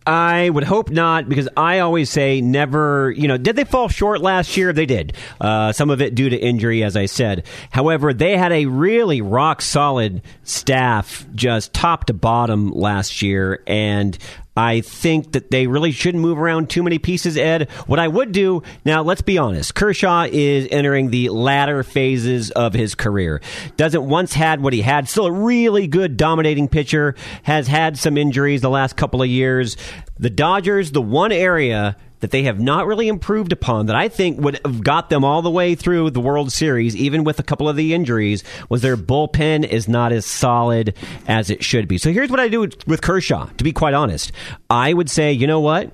[0.07, 4.21] I would hope not because I always say never, you know, did they fall short
[4.21, 4.73] last year?
[4.73, 5.15] They did.
[5.41, 7.47] Uh, some of it due to injury, as I said.
[7.71, 13.63] However, they had a really rock solid staff just top to bottom last year.
[13.67, 14.19] And
[14.57, 17.71] I think that they really shouldn't move around too many pieces, Ed.
[17.87, 22.73] What I would do, now let's be honest, Kershaw is entering the latter phases of
[22.73, 23.41] his career.
[23.77, 28.17] Doesn't once had what he had, still a really good dominating pitcher, has had some
[28.17, 29.77] injuries the last couple of years.
[30.19, 34.41] The Dodgers, the one area that they have not really improved upon that I think
[34.41, 37.69] would have got them all the way through the World Series, even with a couple
[37.69, 40.95] of the injuries, was their bullpen is not as solid
[41.29, 41.99] as it should be.
[41.99, 44.33] So here's what I do with Kershaw, to be quite honest.
[44.71, 45.93] I would say, you know what?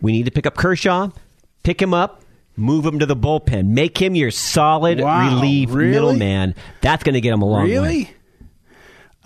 [0.00, 1.10] We need to pick up Kershaw,
[1.64, 2.22] pick him up,
[2.56, 5.90] move him to the bullpen, make him your solid wow, relief really?
[5.90, 6.54] middleman.
[6.82, 8.04] That's going to get him a long really?
[8.04, 8.14] way.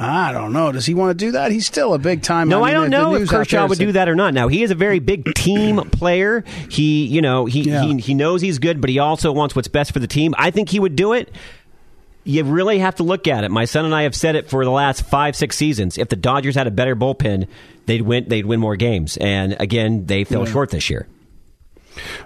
[0.01, 0.71] I don't know.
[0.71, 1.51] Does he want to do that?
[1.51, 2.49] He's still a big time.
[2.49, 4.33] No, I, mean, I don't know if Kershaw would do that or not.
[4.33, 6.45] Now he is a very big team player.
[6.71, 7.83] He, you know, he, yeah.
[7.83, 10.35] he he knows he's good, but he also wants what's best for the team.
[10.39, 11.33] I think he would do it.
[12.23, 13.51] You really have to look at it.
[13.51, 15.99] My son and I have said it for the last five, six seasons.
[15.99, 17.49] If the Dodgers had a better bullpen,
[17.87, 18.29] they'd win.
[18.29, 19.17] They'd win more games.
[19.17, 20.53] And again, they fell yeah.
[20.53, 21.09] short this year.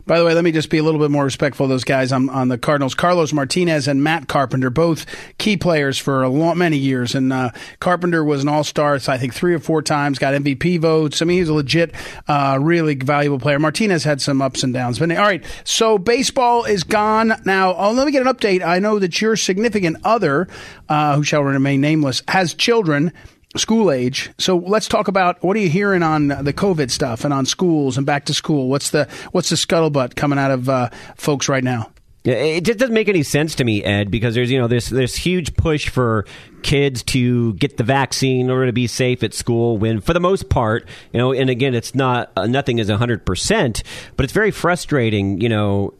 [0.07, 2.13] By the way, let me just be a little bit more respectful of those guys
[2.13, 2.95] on, on the Cardinals.
[2.95, 5.07] Carlos Martinez and Matt Carpenter, both
[5.39, 7.15] key players for a long, many years.
[7.15, 10.81] And uh, Carpenter was an all star, I think, three or four times, got MVP
[10.81, 11.23] votes.
[11.23, 11.95] I mean, he's a legit,
[12.29, 13.59] uh, really valuable player.
[13.59, 14.99] Martinez had some ups and downs.
[14.99, 17.33] But all right, so baseball is gone.
[17.45, 18.65] Now, oh, let me get an update.
[18.65, 20.49] I know that your significant other,
[20.89, 23.13] uh, who shall remain nameless, has children
[23.57, 24.31] school age.
[24.39, 27.97] So let's talk about what are you hearing on the COVID stuff and on schools
[27.97, 28.69] and back to school.
[28.69, 31.91] What's the what's the scuttlebutt coming out of uh, folks right now?
[32.25, 35.17] It just doesn't make any sense to me, Ed, because there's you know this this
[35.17, 36.25] huge push for
[36.63, 39.77] kids to get the vaccine in order to be safe at school.
[39.77, 43.27] When for the most part, you know, and again, it's not uh, nothing is hundred
[43.27, 43.83] percent,
[44.17, 45.41] but it's very frustrating.
[45.41, 45.95] You know,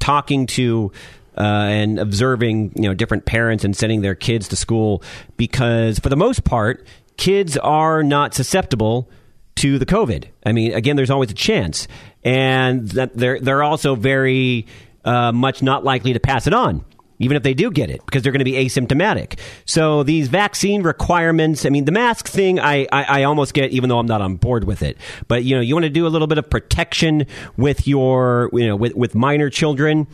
[0.00, 0.90] talking to
[1.36, 5.02] uh, and observing you know different parents and sending their kids to school
[5.36, 9.08] because for the most part kids are not susceptible
[9.56, 10.24] to the COVID.
[10.46, 11.86] I mean, again, there's always a chance,
[12.24, 14.66] and that they're they're also very
[15.04, 16.84] uh, much not likely to pass it on.
[17.22, 19.38] Even if they do get it, because they're going to be asymptomatic.
[19.66, 23.90] So these vaccine requirements, I mean, the mask thing, I, I, I almost get, even
[23.90, 24.96] though I'm not on board with it.
[25.28, 27.26] But you know, you want to do a little bit of protection
[27.58, 30.06] with your, you know, with, with minor children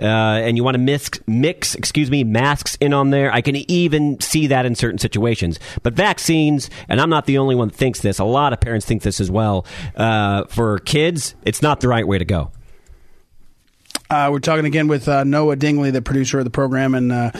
[0.00, 3.32] uh, and you want to mix, mix, excuse me, masks in on there.
[3.32, 5.58] I can even see that in certain situations.
[5.82, 8.18] But vaccines, and I'm not the only one that thinks this.
[8.18, 9.66] A lot of parents think this as well.
[9.96, 12.50] Uh, for kids, it's not the right way to go.
[14.10, 17.30] Uh, we're talking again with uh, Noah Dingley, the producer of the program, and uh,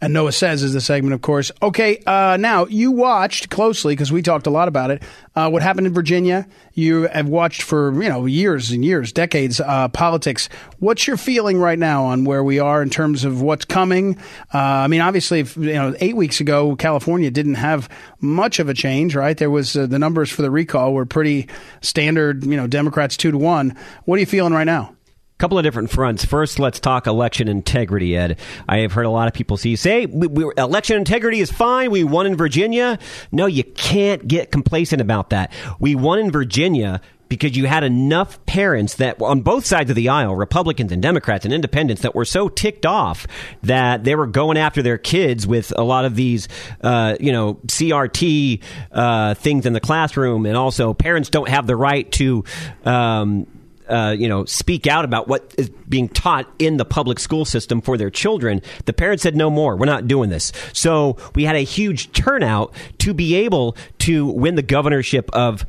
[0.00, 1.50] and Noah says is the segment, of course.
[1.60, 5.02] Okay, uh, now you watched closely because we talked a lot about it.
[5.34, 6.46] Uh, what happened in Virginia?
[6.72, 10.48] You have watched for you know years and years, decades uh, politics.
[10.78, 14.16] What's your feeling right now on where we are in terms of what's coming?
[14.52, 17.88] I mean, obviously, if, you know, eight weeks ago, California didn't have
[18.20, 19.36] much of a change, right?
[19.36, 21.48] There was the numbers for the recall were pretty
[21.80, 22.44] standard.
[22.44, 23.76] You know, Democrats two to one.
[24.04, 24.94] What are you feeling right now?
[25.40, 26.24] Couple of different fronts.
[26.24, 28.38] First, let's talk election integrity, Ed.
[28.68, 31.90] I have heard a lot of people see say we, we, election integrity is fine.
[31.90, 32.98] We won in Virginia.
[33.32, 35.52] No, you can't get complacent about that.
[35.78, 37.00] We won in Virginia
[37.30, 41.44] because you had enough parents that on both sides of the aisle, Republicans and Democrats
[41.46, 43.26] and independents, that were so ticked off
[43.62, 46.48] that they were going after their kids with a lot of these,
[46.82, 51.76] uh, you know, CRT uh, things in the classroom, and also parents don't have the
[51.76, 52.44] right to.
[52.84, 53.46] Um,
[53.90, 57.80] uh, you know, speak out about what is being taught in the public school system
[57.80, 59.76] for their children, the parents said, no more.
[59.76, 60.52] We're not doing this.
[60.72, 65.66] So we had a huge turnout to be able to win the governorship of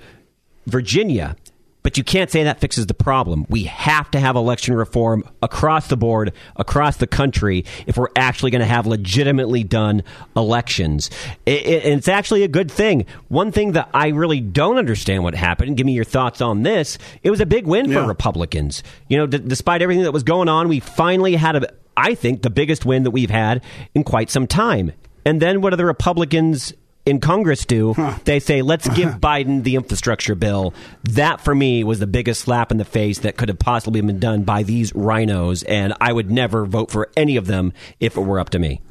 [0.67, 1.36] Virginia.
[1.83, 3.45] But you can't say that fixes the problem.
[3.49, 8.51] We have to have election reform across the board, across the country, if we're actually
[8.51, 10.03] going to have legitimately done
[10.35, 11.09] elections.
[11.45, 13.05] It, it, and it's actually a good thing.
[13.29, 16.99] One thing that I really don't understand what happened, give me your thoughts on this,
[17.23, 18.01] it was a big win yeah.
[18.01, 18.83] for Republicans.
[19.07, 21.67] You know, d- despite everything that was going on, we finally had, a,
[21.97, 23.63] I think, the biggest win that we've had
[23.95, 24.91] in quite some time.
[25.25, 26.73] And then what are the Republicans
[27.05, 27.93] in Congress do.
[27.93, 28.17] Huh.
[28.25, 30.73] They say, let's give Biden the infrastructure bill.
[31.03, 34.19] That, for me, was the biggest slap in the face that could have possibly been
[34.19, 35.63] done by these RINOs.
[35.67, 38.81] and I would never vote for any of them if it were up to me.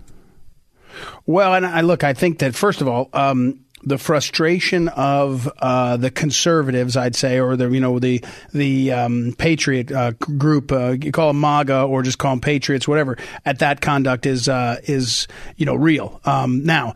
[1.27, 5.96] Well, and I look, I think that, first of all, um, the frustration of uh,
[5.96, 10.96] the conservatives, I'd say, or the you know the the um, patriot uh, group, uh,
[11.01, 13.16] you call them MAGA or just call them patriots, whatever.
[13.46, 16.20] At that conduct is uh, is you know real.
[16.25, 16.94] Um, now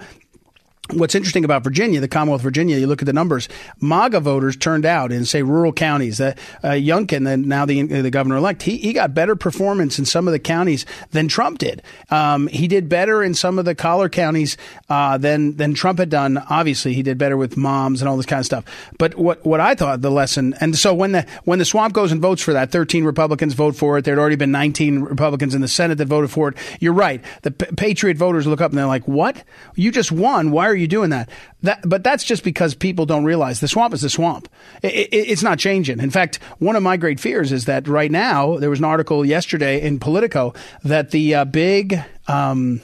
[0.92, 3.48] What's interesting about Virginia, the Commonwealth of Virginia, you look at the numbers.
[3.80, 6.20] MAGA voters turned out in, say, rural counties.
[6.20, 10.04] Uh, uh, Youngkin, the, now the, the governor elect, he, he got better performance in
[10.04, 11.82] some of the counties than Trump did.
[12.10, 14.58] Um, he did better in some of the collar counties
[14.90, 16.36] uh, than than Trump had done.
[16.50, 18.64] Obviously, he did better with moms and all this kind of stuff.
[18.98, 22.12] But what what I thought the lesson, and so when the when the swamp goes
[22.12, 24.04] and votes for that, 13 Republicans vote for it.
[24.04, 26.56] There had already been 19 Republicans in the Senate that voted for it.
[26.78, 27.24] You're right.
[27.40, 29.42] The P- Patriot voters look up and they're like, "What?
[29.74, 30.50] You just won.
[30.50, 31.28] Why are you doing that?
[31.62, 34.48] That, but that's just because people don't realize the swamp is the swamp.
[34.82, 36.00] It, it, it's not changing.
[36.00, 39.24] In fact, one of my great fears is that right now there was an article
[39.24, 42.80] yesterday in Politico that the uh, big um,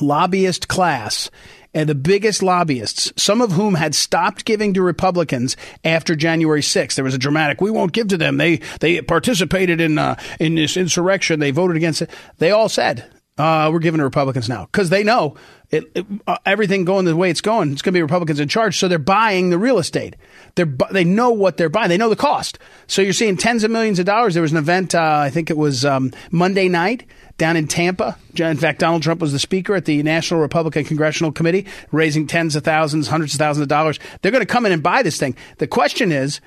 [0.00, 1.30] lobbyist class
[1.76, 6.94] and the biggest lobbyists, some of whom had stopped giving to Republicans after January 6th.
[6.94, 8.38] There was a dramatic, we won't give to them.
[8.38, 11.38] They they participated in uh, in this insurrection.
[11.38, 12.10] They voted against it.
[12.38, 13.04] They all said,
[13.38, 15.36] uh, we're giving to Republicans now because they know
[15.70, 17.72] it, it, uh, everything going the way it's going.
[17.72, 20.16] It's going to be Republicans in charge, so they're buying the real estate.
[20.54, 21.88] They're they know what they're buying.
[21.88, 22.58] They know the cost.
[22.86, 24.34] So you're seeing tens of millions of dollars.
[24.34, 27.04] There was an event, uh, I think it was um, Monday night
[27.38, 28.16] down in Tampa.
[28.36, 32.56] In fact, Donald Trump was the speaker at the National Republican Congressional Committee, raising tens
[32.56, 33.98] of thousands, hundreds of thousands of dollars.
[34.22, 35.36] They're going to come in and buy this thing.
[35.58, 36.40] The question is,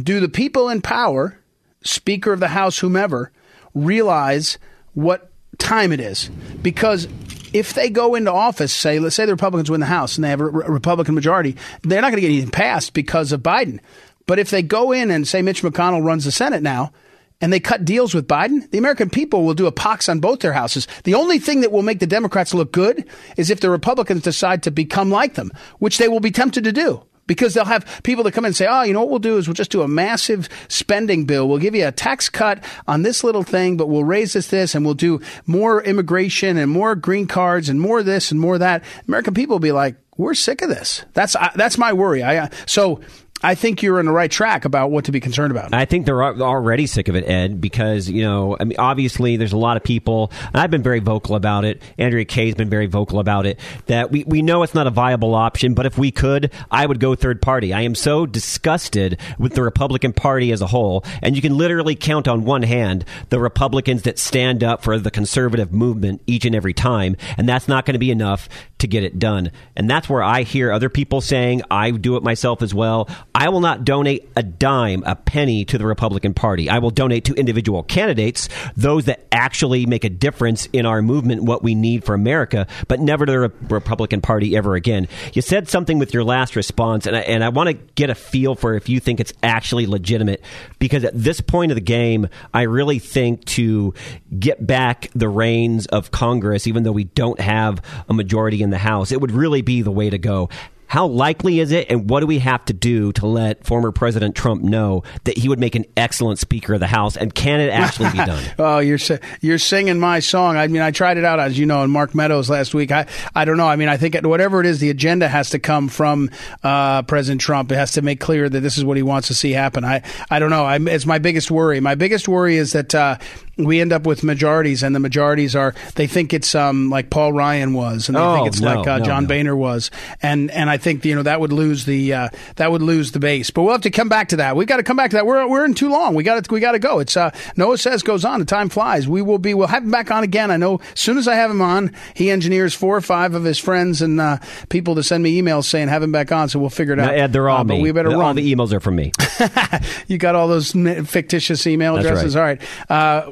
[0.00, 1.38] do the people in power,
[1.82, 3.32] Speaker of the House, whomever,
[3.74, 4.58] realize
[4.94, 6.30] what time it is.
[6.62, 7.08] Because
[7.52, 10.30] if they go into office, say, let's say the Republicans win the House and they
[10.30, 13.80] have a Republican majority, they're not going to get anything passed because of Biden.
[14.26, 16.92] But if they go in and say Mitch McConnell runs the Senate now,
[17.40, 20.40] and they cut deals with Biden, the American people will do a pox on both
[20.40, 20.86] their houses.
[21.04, 24.62] The only thing that will make the Democrats look good is if the Republicans decide
[24.64, 28.24] to become like them, which they will be tempted to do because they'll have people
[28.24, 29.82] that come in and say, oh, you know what we'll do is we'll just do
[29.82, 31.48] a massive spending bill.
[31.48, 34.74] We'll give you a tax cut on this little thing, but we'll raise this, this,
[34.74, 38.82] and we'll do more immigration and more green cards and more this and more that.
[39.06, 41.04] American people will be like, we're sick of this.
[41.14, 42.24] That's that's my worry.
[42.24, 43.00] I uh, so
[43.42, 45.72] I think you're on the right track about what to be concerned about.
[45.72, 49.52] I think they're already sick of it, Ed, because you know, I mean, obviously, there's
[49.52, 51.82] a lot of people, and I've been very vocal about it.
[51.98, 53.58] Andrea Kay's been very vocal about it.
[53.86, 57.00] That we we know it's not a viable option, but if we could, I would
[57.00, 57.72] go third party.
[57.72, 61.94] I am so disgusted with the Republican Party as a whole, and you can literally
[61.94, 66.54] count on one hand the Republicans that stand up for the conservative movement each and
[66.54, 68.48] every time, and that's not going to be enough
[68.80, 69.50] to get it done.
[69.76, 73.08] And that's where I hear other people saying, I do it myself as well.
[73.34, 76.68] I will not donate a dime, a penny to the Republican Party.
[76.68, 81.44] I will donate to individual candidates, those that actually make a difference in our movement,
[81.44, 85.08] what we need for America, but never to the Republican Party ever again.
[85.32, 88.14] You said something with your last response, and I, and I want to get a
[88.14, 90.42] feel for if you think it's actually legitimate,
[90.78, 93.94] because at this point of the game, I really think to
[94.38, 98.78] get back the reins of Congress, even though we don't have a majority in the
[98.78, 100.48] House, it would really be the way to go.
[100.90, 104.34] How likely is it, and what do we have to do to let former President
[104.34, 107.16] Trump know that he would make an excellent Speaker of the House?
[107.16, 108.42] And can it actually be done?
[108.58, 108.98] oh, you're
[109.40, 110.56] you're singing my song.
[110.56, 112.90] I mean, I tried it out, as you know, in Mark Meadows last week.
[112.90, 113.06] I
[113.36, 113.68] I don't know.
[113.68, 116.28] I mean, I think whatever it is, the agenda has to come from
[116.64, 117.70] uh, President Trump.
[117.70, 119.84] It has to make clear that this is what he wants to see happen.
[119.84, 120.64] I I don't know.
[120.64, 121.78] I, it's my biggest worry.
[121.78, 123.18] My biggest worry is that uh,
[123.56, 127.32] we end up with majorities, and the majorities are they think it's um, like Paul
[127.32, 129.28] Ryan was, and they oh, think it's no, like uh, no, John no.
[129.28, 129.90] Boehner was,
[130.22, 133.20] and and I think you know that would lose the uh, that would lose the
[133.20, 133.50] base.
[133.50, 134.56] But we'll have to come back to that.
[134.56, 135.26] We got to come back to that.
[135.26, 136.14] We're we're in too long.
[136.14, 136.98] We got to we got to go.
[137.00, 138.40] It's uh, Noah says goes on.
[138.40, 139.06] The time flies.
[139.08, 139.54] We will be.
[139.54, 140.50] We'll have him back on again.
[140.50, 140.80] I know.
[140.92, 144.02] As soon as I have him on, he engineers four or five of his friends
[144.02, 144.38] and uh,
[144.68, 146.48] people to send me emails saying have him back on.
[146.48, 147.14] So we'll figure it out.
[147.14, 147.76] Ed, they're all Uh, me.
[147.76, 148.36] But we better all run.
[148.36, 149.12] the emails are from me.
[150.06, 152.36] you got all those fictitious email addresses.
[152.36, 152.60] All right.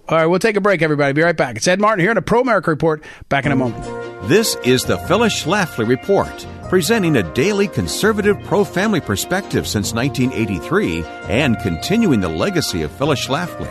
[0.08, 0.26] All right.
[0.26, 1.12] We'll take a break, everybody.
[1.12, 1.56] Be right back.
[1.56, 3.04] It's Ed Martin here in a Pro America Report.
[3.28, 3.84] Back in a moment.
[4.26, 11.04] This is the Phyllis Schlafly Report, presenting a daily conservative pro family perspective since 1983
[11.28, 13.70] and continuing the legacy of Phyllis Schlafly.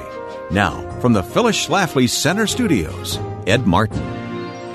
[0.51, 3.17] Now, from the Phyllis Schlafly Center Studios,
[3.47, 4.01] Ed Martin.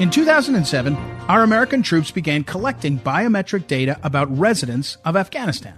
[0.00, 0.96] In 2007,
[1.28, 5.74] our American troops began collecting biometric data about residents of Afghanistan.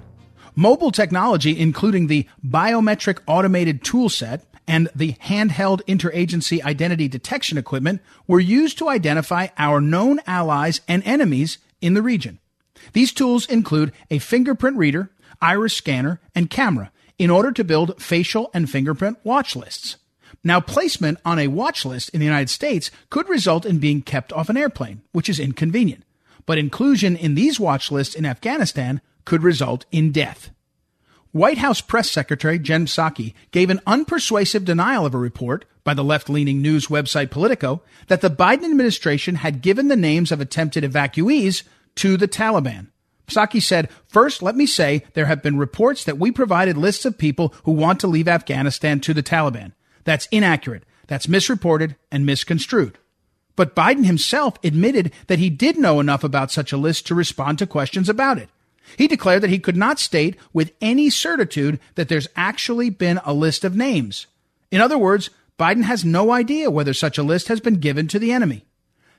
[0.56, 8.40] Mobile technology, including the Biometric Automated Toolset and the handheld interagency identity detection equipment, were
[8.40, 12.38] used to identify our known allies and enemies in the region.
[12.92, 15.10] These tools include a fingerprint reader,
[15.40, 19.96] iris scanner, and camera in order to build facial and fingerprint watch lists.
[20.42, 24.32] Now, placement on a watch list in the United States could result in being kept
[24.32, 26.04] off an airplane, which is inconvenient.
[26.46, 30.50] But inclusion in these watch lists in Afghanistan could result in death.
[31.34, 36.04] White House Press Secretary Jen Psaki gave an unpersuasive denial of a report by the
[36.04, 41.64] left-leaning news website Politico that the Biden administration had given the names of attempted evacuees
[41.96, 42.86] to the Taliban.
[43.26, 47.18] Psaki said, First, let me say there have been reports that we provided lists of
[47.18, 49.72] people who want to leave Afghanistan to the Taliban.
[50.04, 50.84] That's inaccurate.
[51.08, 52.96] That's misreported and misconstrued.
[53.56, 57.58] But Biden himself admitted that he did know enough about such a list to respond
[57.58, 58.50] to questions about it.
[58.96, 63.32] He declared that he could not state with any certitude that there's actually been a
[63.32, 64.26] list of names.
[64.70, 68.18] In other words, Biden has no idea whether such a list has been given to
[68.18, 68.64] the enemy.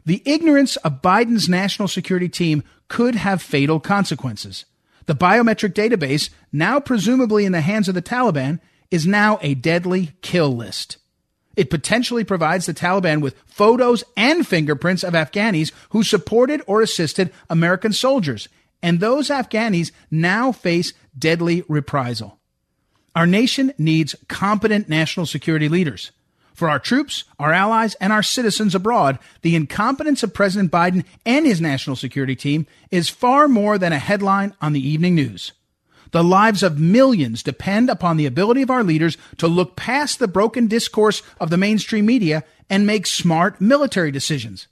[0.05, 4.65] The ignorance of Biden's national security team could have fatal consequences.
[5.07, 8.59] The biometric database, now presumably in the hands of the Taliban,
[8.91, 10.97] is now a deadly kill list.
[11.55, 17.31] It potentially provides the Taliban with photos and fingerprints of Afghanis who supported or assisted
[17.49, 18.49] American soldiers,
[18.85, 22.37] and those Afghanis now face deadly reprisal.
[23.15, 26.11] Our nation needs competent national security leaders.
[26.53, 31.47] For our troops, our allies, and our citizens abroad, the incompetence of President Biden and
[31.47, 35.53] his national security team is far more than a headline on the evening news.
[36.11, 40.27] The lives of millions depend upon the ability of our leaders to look past the
[40.27, 44.67] broken discourse of the mainstream media and make smart military decisions.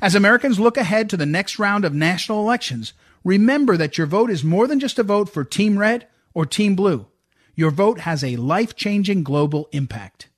[0.00, 2.94] As Americans look ahead to the next round of national elections,
[3.24, 6.74] remember that your vote is more than just a vote for Team Red or Team
[6.74, 7.06] Blue.
[7.54, 10.28] Your vote has a life changing global impact.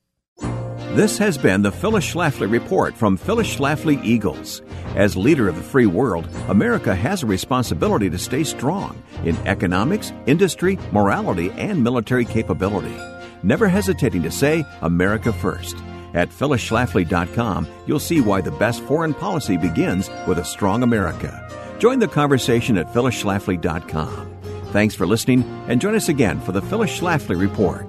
[0.94, 4.60] This has been the Phyllis Schlafly Report from Phyllis Schlafly Eagles.
[4.94, 10.12] As leader of the free world, America has a responsibility to stay strong in economics,
[10.26, 12.94] industry, morality, and military capability.
[13.42, 15.76] Never hesitating to say America first.
[16.12, 21.41] At phyllisschlafly.com, you'll see why the best foreign policy begins with a strong America.
[21.82, 24.36] Join the conversation at phyllisschlafly.com.
[24.66, 27.84] Thanks for listening, and join us again for the Phyllis Schlafly Report.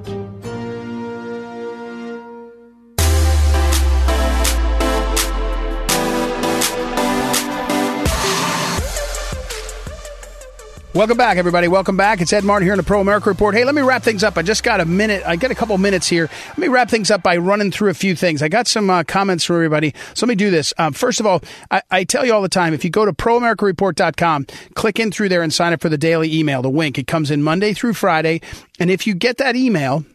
[10.95, 11.67] Welcome back, everybody.
[11.67, 12.21] Welcome back.
[12.21, 13.55] It's Ed Martin here in the Pro America Report.
[13.55, 14.37] Hey, let me wrap things up.
[14.37, 15.23] I just got a minute.
[15.25, 16.29] I got a couple minutes here.
[16.49, 18.43] Let me wrap things up by running through a few things.
[18.43, 19.95] I got some uh, comments from everybody.
[20.13, 20.71] So let me do this.
[20.77, 21.41] Um, first of all,
[21.71, 25.29] I, I tell you all the time, if you go to proamericareport.com, click in through
[25.29, 26.99] there and sign up for the daily email, the wink.
[26.99, 28.41] It comes in Monday through Friday.
[28.79, 30.05] And if you get that email,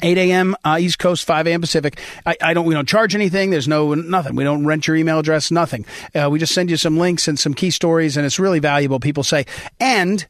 [0.00, 0.56] 8 a.m.
[0.64, 1.60] Uh, East Coast, 5 a.m.
[1.60, 1.98] Pacific.
[2.24, 3.50] I, I, don't, we don't charge anything.
[3.50, 4.36] There's no, nothing.
[4.36, 5.84] We don't rent your email address, nothing.
[6.14, 9.00] Uh, we just send you some links and some key stories, and it's really valuable,
[9.00, 9.44] people say.
[9.80, 10.26] And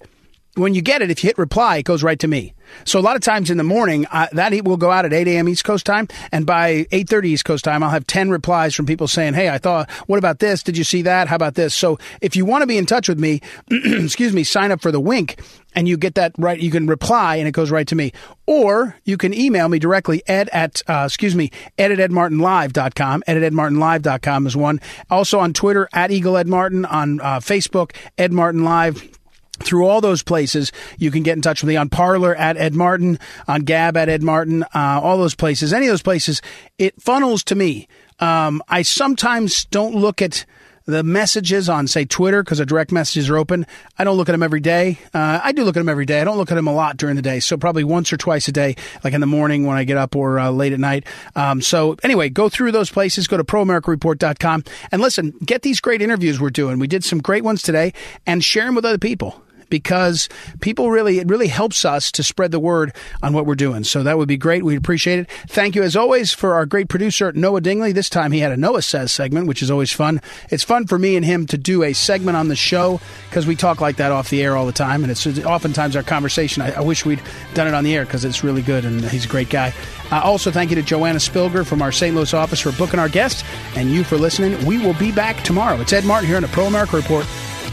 [0.55, 2.55] when you get it, if you hit reply, it goes right to me.
[2.85, 5.29] So a lot of times in the morning, uh, that will go out at 8
[5.29, 5.49] a.m.
[5.49, 9.09] East Coast time, and by 8:30 East Coast time, I'll have 10 replies from people
[9.09, 10.63] saying, "Hey, I thought, what about this?
[10.63, 11.29] Did you see that?
[11.29, 13.41] How about this?" So if you want to be in touch with me,
[13.71, 15.41] excuse me, sign up for the Wink,
[15.75, 16.59] and you get that right.
[16.59, 18.13] You can reply, and it goes right to me,
[18.47, 20.23] or you can email me directly.
[20.27, 23.23] Ed at uh, excuse me, ed at edmartinlive.com.
[23.27, 24.81] Ed at edmartinlive.com is one.
[25.11, 29.19] Also on Twitter at Eagle Ed Martin on uh, Facebook Ed Martin Live
[29.63, 32.75] through all those places, you can get in touch with me on Parler at Ed
[32.75, 35.73] Martin, on Gab at Ed Martin, uh, all those places.
[35.73, 36.43] Any of those places,
[36.79, 37.89] it funnels to me.
[38.21, 40.45] Um, I sometimes don't look at
[40.87, 43.67] the messages on, say, Twitter, because the direct messages are open.
[43.99, 44.99] I don't look at them every day.
[45.15, 46.21] Uh, I do look at them every day.
[46.21, 47.41] I don't look at them a lot during the day.
[47.41, 50.17] So probably once or twice a day, like in the morning when I get up
[50.17, 51.07] or uh, late at night.
[51.37, 53.27] Um, so anyway, go through those places.
[53.27, 56.79] Go to proamericareport.com and listen, get these great interviews we're doing.
[56.79, 57.93] We did some great ones today
[58.27, 59.43] and share them with other people
[59.73, 60.29] because
[60.61, 63.85] people really, it really helps us to spread the word on what we're doing.
[63.85, 64.63] So that would be great.
[64.63, 65.31] We'd appreciate it.
[65.49, 67.93] Thank you as always for our great producer, Noah Dingley.
[67.93, 70.21] This time he had a Noah Says segment, which is always fun.
[70.51, 73.01] It's fun for me and him to do a segment on the show
[73.31, 75.05] because we talk like that off the air all the time.
[75.05, 76.63] And it's oftentimes our conversation.
[76.63, 77.23] I, I wish we'd
[77.55, 79.73] done it on the air because it's really good and he's a great guy.
[80.11, 82.15] Uh, also, thank you to Joanna Spilger from our St.
[82.15, 83.43] Louis office for booking our guests
[83.75, 84.67] and you for listening.
[84.67, 85.81] We will be back tomorrow.
[85.81, 87.25] It's Ed Martin here on the Pro America Report.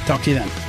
[0.06, 0.68] Talk to you then.